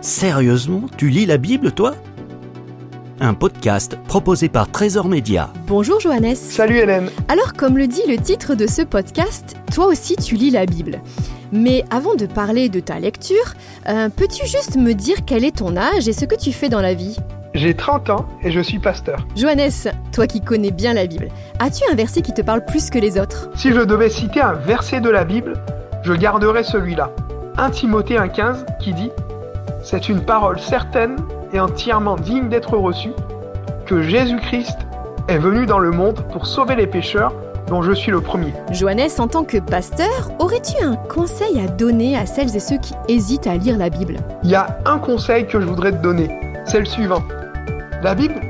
Sérieusement, 0.00 0.84
tu 0.96 1.10
lis 1.10 1.26
la 1.26 1.36
Bible, 1.36 1.72
toi? 1.72 1.94
Un 3.20 3.34
podcast 3.34 3.98
proposé 4.08 4.48
par 4.48 4.70
Trésor 4.70 5.08
Média. 5.08 5.50
Bonjour 5.66 6.00
Johannes. 6.00 6.36
Salut 6.36 6.78
Hélène. 6.78 7.10
Alors 7.28 7.52
comme 7.52 7.76
le 7.76 7.86
dit 7.86 8.00
le 8.08 8.16
titre 8.16 8.54
de 8.54 8.66
ce 8.66 8.80
podcast, 8.80 9.56
toi 9.74 9.84
aussi 9.88 10.16
tu 10.16 10.36
lis 10.36 10.50
la 10.50 10.64
Bible. 10.64 11.00
Mais 11.52 11.84
avant 11.90 12.14
de 12.14 12.24
parler 12.24 12.70
de 12.70 12.80
ta 12.80 12.98
lecture, 12.98 13.36
euh, 13.90 14.08
peux-tu 14.08 14.46
juste 14.46 14.76
me 14.78 14.94
dire 14.94 15.16
quel 15.26 15.44
est 15.44 15.58
ton 15.58 15.76
âge 15.76 16.08
et 16.08 16.14
ce 16.14 16.24
que 16.24 16.34
tu 16.34 16.50
fais 16.52 16.70
dans 16.70 16.80
la 16.80 16.94
vie? 16.94 17.18
J'ai 17.52 17.74
30 17.74 18.08
ans 18.08 18.26
et 18.42 18.50
je 18.52 18.60
suis 18.60 18.78
pasteur. 18.78 19.26
Johannes, 19.36 19.92
toi 20.12 20.26
qui 20.26 20.40
connais 20.40 20.70
bien 20.70 20.94
la 20.94 21.06
Bible, 21.06 21.28
as-tu 21.58 21.82
un 21.92 21.94
verset 21.94 22.22
qui 22.22 22.32
te 22.32 22.40
parle 22.40 22.64
plus 22.64 22.88
que 22.88 22.98
les 22.98 23.20
autres? 23.20 23.50
Si 23.54 23.70
je 23.70 23.80
devais 23.80 24.08
citer 24.08 24.40
un 24.40 24.54
verset 24.54 25.02
de 25.02 25.10
la 25.10 25.24
Bible, 25.24 25.62
je 26.04 26.14
garderais 26.14 26.64
celui-là. 26.64 27.10
1 27.58 27.70
Timothée 27.70 28.14
1,15 28.16 28.64
qui 28.78 28.94
dit 28.94 29.10
C'est 29.82 30.08
une 30.08 30.20
parole 30.20 30.58
certaine 30.58 31.16
et 31.52 31.60
entièrement 31.60 32.16
digne 32.16 32.48
d'être 32.48 32.76
reçue 32.76 33.12
que 33.86 34.02
Jésus-Christ 34.02 34.78
est 35.28 35.38
venu 35.38 35.66
dans 35.66 35.78
le 35.78 35.90
monde 35.90 36.20
pour 36.32 36.46
sauver 36.46 36.76
les 36.76 36.86
pécheurs 36.86 37.32
dont 37.66 37.82
je 37.82 37.92
suis 37.92 38.10
le 38.10 38.20
premier. 38.20 38.52
Johannes, 38.72 39.08
en 39.18 39.28
tant 39.28 39.44
que 39.44 39.58
pasteur, 39.58 40.32
aurais-tu 40.38 40.82
un 40.82 40.96
conseil 40.96 41.60
à 41.60 41.68
donner 41.68 42.16
à 42.16 42.26
celles 42.26 42.54
et 42.56 42.60
ceux 42.60 42.78
qui 42.78 42.94
hésitent 43.08 43.46
à 43.46 43.56
lire 43.56 43.78
la 43.78 43.90
Bible? 43.90 44.16
Il 44.42 44.50
y 44.50 44.56
a 44.56 44.78
un 44.86 44.98
conseil 44.98 45.46
que 45.46 45.60
je 45.60 45.66
voudrais 45.66 45.92
te 45.92 46.02
donner, 46.02 46.28
c'est 46.64 46.80
le 46.80 46.84
suivant. 46.84 47.22
La 48.02 48.14
Bible, 48.14 48.40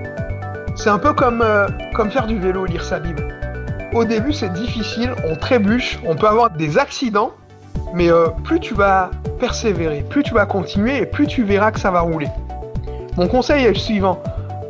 c'est 0.74 0.88
un 0.88 0.98
peu 0.98 1.12
comme, 1.12 1.42
euh, 1.42 1.66
comme 1.94 2.10
faire 2.10 2.26
du 2.26 2.38
vélo, 2.38 2.64
lire 2.64 2.82
sa 2.82 2.98
Bible. 2.98 3.28
Au 3.92 4.04
début, 4.04 4.32
c'est 4.32 4.52
difficile, 4.52 5.12
on 5.28 5.36
trébuche, 5.36 5.98
on 6.06 6.14
peut 6.14 6.28
avoir 6.28 6.50
des 6.50 6.78
accidents, 6.78 7.32
mais 7.94 8.10
euh, 8.10 8.28
plus 8.44 8.60
tu 8.60 8.74
vas 8.74 9.10
persévérer, 9.38 10.04
plus 10.08 10.22
tu 10.22 10.34
vas 10.34 10.46
continuer 10.46 10.98
et 10.98 11.06
plus 11.06 11.26
tu 11.26 11.42
verras 11.42 11.72
que 11.72 11.80
ça 11.80 11.90
va 11.90 12.00
rouler. 12.00 12.28
Mon 13.16 13.26
conseil 13.26 13.64
est 13.64 13.70
le 13.70 13.74
suivant. 13.74 14.22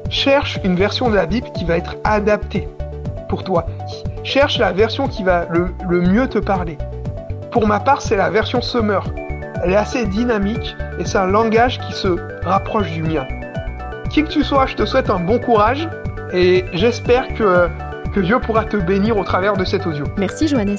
Cherche 0.09 0.59
une 0.65 0.75
version 0.75 1.09
de 1.11 1.15
la 1.15 1.27
Bible 1.27 1.49
qui 1.55 1.65
va 1.65 1.77
être 1.77 1.97
adaptée 2.05 2.69
pour 3.29 3.45
toi. 3.45 3.67
Cherche 4.25 4.59
la 4.59 4.73
version 4.73 5.09
qui 5.09 5.23
va 5.23 5.47
le, 5.51 6.01
mieux 6.01 6.29
te 6.29 6.39
parler. 6.39 6.77
Pour 7.53 7.67
ma 7.67 7.81
part, 7.81 8.03
c'est 8.03 8.17
la 8.17 8.31
version 8.31 8.61
Summer. 8.61 9.05
Elle 9.63 9.73
est 9.73 9.77
assez 9.77 10.07
dynamique 10.07 10.77
et 10.99 11.05
c'est 11.05 11.19
un 11.19 11.27
langage 11.27 11.79
qui 11.81 11.93
se 11.93 12.09
rapproche 12.43 12.91
du 12.91 13.03
mien. 13.03 13.27
Qui 14.11 14.25
que 14.25 14.29
tu 14.29 14.43
sois, 14.43 14.67
je 14.67 14.75
te 14.75 14.85
souhaite 14.85 15.11
un 15.11 15.21
bon 15.21 15.39
courage 15.39 15.89
et 16.33 16.65
j'espère 16.73 17.29
que, 17.35 17.69
que 18.13 18.21
Dieu 18.21 18.41
pourra 18.41 18.65
te 18.65 18.77
bénir 18.77 19.17
au 19.17 19.25
travers 19.25 19.57
de 19.57 19.65
cet 19.65 19.87
audio. 19.87 20.05
Merci 20.17 20.49
Johannes. 20.49 20.79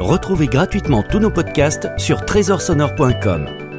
Retrouvez 0.00 0.46
gratuitement 0.46 1.02
tous 1.02 1.18
nos 1.18 1.30
podcasts 1.30 1.88
sur 1.98 2.24
trésorsonore.com. 2.24 3.69